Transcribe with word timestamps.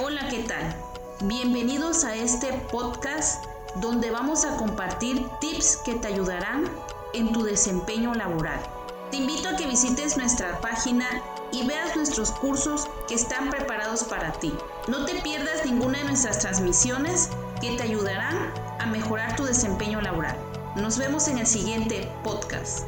Hola, 0.00 0.28
¿qué 0.28 0.44
tal? 0.44 0.76
Bienvenidos 1.24 2.04
a 2.04 2.14
este 2.14 2.52
podcast 2.70 3.44
donde 3.80 4.12
vamos 4.12 4.44
a 4.44 4.56
compartir 4.56 5.26
tips 5.40 5.78
que 5.78 5.96
te 5.96 6.06
ayudarán 6.06 6.70
en 7.14 7.32
tu 7.32 7.42
desempeño 7.42 8.14
laboral. 8.14 8.60
Te 9.10 9.16
invito 9.16 9.48
a 9.48 9.56
que 9.56 9.66
visites 9.66 10.16
nuestra 10.16 10.60
página 10.60 11.04
y 11.50 11.66
veas 11.66 11.96
nuestros 11.96 12.30
cursos 12.30 12.88
que 13.08 13.16
están 13.16 13.50
preparados 13.50 14.04
para 14.04 14.30
ti. 14.34 14.54
No 14.86 15.04
te 15.04 15.16
pierdas 15.16 15.64
ninguna 15.64 15.98
de 15.98 16.04
nuestras 16.04 16.38
transmisiones 16.38 17.30
que 17.60 17.76
te 17.76 17.82
ayudarán 17.82 18.52
a 18.78 18.86
mejorar 18.86 19.34
tu 19.34 19.46
desempeño 19.46 20.00
laboral. 20.00 20.38
Nos 20.76 20.96
vemos 20.96 21.26
en 21.26 21.38
el 21.38 21.46
siguiente 21.48 22.08
podcast. 22.22 22.84